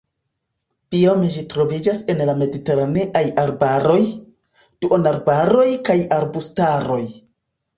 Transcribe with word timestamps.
Biome 0.93 1.27
ĝi 1.35 1.41
troviĝas 1.53 1.99
en 2.13 2.23
la 2.29 2.35
mediteraneaj 2.39 3.23
arbaroj, 3.43 4.01
duonarbaroj 4.87 5.69
kaj 5.91 5.99
arbustaroj. 6.19 7.03